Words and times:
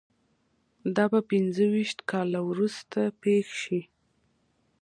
دا 0.95 1.05
به 1.11 1.19
پنځه 1.29 1.63
ویشت 1.73 1.99
کاله 2.11 2.39
وروسته 2.49 2.99
پېښ 3.23 3.47
شي 3.63 3.81